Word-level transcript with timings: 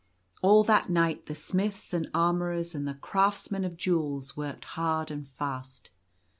* 0.23 0.41
All 0.41 0.63
that 0.63 0.89
night 0.89 1.27
the 1.27 1.35
smiths 1.35 1.93
and 1.93 2.09
armourers 2.11 2.73
and 2.73 2.87
the 2.87 2.95
crafts 2.95 3.51
men 3.51 3.63
of 3.63 3.77
jewels 3.77 4.35
worked 4.35 4.65
hard 4.65 5.11
and 5.11 5.27
fast. 5.27 5.91